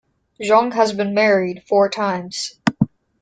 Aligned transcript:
Jong 0.41 0.71
has 0.71 0.93
been 0.93 1.13
married 1.13 1.61
four 1.67 1.87
times. 1.87 2.55